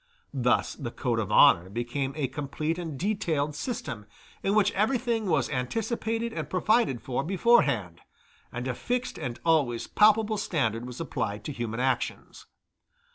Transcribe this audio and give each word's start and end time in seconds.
Thus 0.33 0.73
the 0.73 0.89
code 0.89 1.19
of 1.19 1.31
honor 1.31 1.69
became 1.69 2.13
a 2.15 2.27
complete 2.27 2.79
and 2.79 2.97
detailed 2.99 3.53
system, 3.53 4.07
in 4.41 4.55
which 4.55 4.71
everything 4.71 5.27
was 5.27 5.47
anticipated 5.51 6.33
and 6.33 6.49
provided 6.49 7.03
for 7.03 7.23
beforehand, 7.23 8.01
and 8.51 8.67
a 8.67 8.73
fixed 8.73 9.19
and 9.19 9.39
always 9.45 9.85
palpable 9.85 10.37
standard 10.39 10.87
was 10.87 10.99
applied 10.99 11.43
to 11.45 11.51
human 11.51 11.79
actions. 11.79 12.47